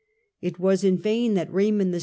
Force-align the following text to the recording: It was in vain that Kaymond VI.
It 0.41 0.57
was 0.57 0.83
in 0.83 0.97
vain 0.97 1.35
that 1.35 1.51
Kaymond 1.51 1.91
VI. 1.91 1.99